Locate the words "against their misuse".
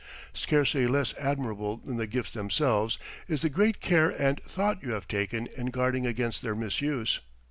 6.07-7.19